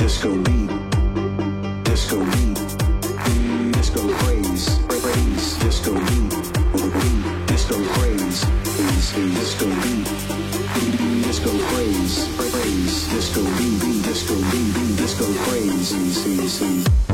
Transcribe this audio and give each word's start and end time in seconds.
Disco 0.00 0.34
beat. 0.44 0.70
Disco 1.84 2.24
beat. 2.24 2.56
Disco 3.72 4.00
craze. 4.14 4.80
Craze. 4.88 5.58
Disco 5.58 5.92
beat. 5.92 6.30
Beat. 6.72 7.46
Disco 7.46 7.76
craze. 7.92 8.46
Is 8.80 9.12
disco 9.12 9.66
beat. 9.82 10.08
Disco 11.26 11.50
craze. 11.68 12.28
Craze. 12.38 13.08
Disco 13.10 13.42
beat. 13.58 14.02
Disco 14.02 14.34
beat. 14.50 14.96
Disco 14.96 15.26
craze. 15.44 15.92
Is 15.92 16.26
is 16.26 16.62
is. 16.62 17.09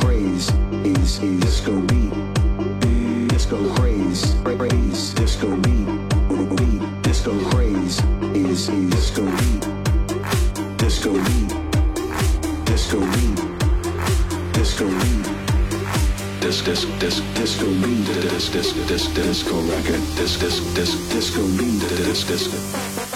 craze 0.00 0.50
is 0.84 1.22
is 1.22 1.40
disco 1.40 1.80
beat. 1.80 2.12
Disco 3.28 3.58
craze, 3.74 4.34
craze, 4.44 5.14
disco 5.14 5.56
beat, 5.56 5.88
beat. 6.56 7.02
Disco 7.02 7.32
craze 7.50 8.00
is 8.34 8.68
is 8.68 8.90
disco 8.90 9.24
beat. 9.24 9.62
Disco 10.76 11.12
beat, 11.12 11.50
disco 12.64 13.00
beat, 13.12 13.38
disco 14.52 14.86
beat. 14.88 15.26
This 16.40 16.62
disc 16.62 16.88
disc 16.98 17.22
disco 17.34 17.66
beat. 17.82 18.06
This 18.30 18.48
disc 18.50 18.74
disc 18.88 19.14
disco 19.14 19.60
record. 19.62 20.02
This 20.18 20.38
disc 20.38 20.62
disc 20.74 20.96
disco 21.10 21.42
beat. 21.58 21.80
This 22.06 22.24
disc. 22.24 23.15